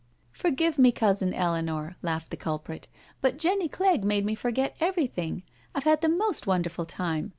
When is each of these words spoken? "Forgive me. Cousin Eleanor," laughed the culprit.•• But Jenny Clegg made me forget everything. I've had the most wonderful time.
"Forgive 0.31 0.79
me. 0.79 0.91
Cousin 0.91 1.31
Eleanor," 1.31 1.95
laughed 2.01 2.31
the 2.31 2.35
culprit.•• 2.35 2.87
But 3.21 3.37
Jenny 3.37 3.67
Clegg 3.69 4.03
made 4.03 4.25
me 4.25 4.33
forget 4.33 4.75
everything. 4.79 5.43
I've 5.75 5.83
had 5.83 6.01
the 6.01 6.09
most 6.09 6.47
wonderful 6.47 6.87
time. 6.87 7.29